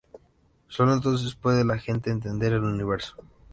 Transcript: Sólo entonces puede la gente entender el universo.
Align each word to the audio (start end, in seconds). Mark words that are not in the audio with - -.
Sólo 0.67 0.95
entonces 0.95 1.35
puede 1.35 1.63
la 1.63 1.77
gente 1.77 2.09
entender 2.09 2.53
el 2.53 2.63
universo. 2.63 3.17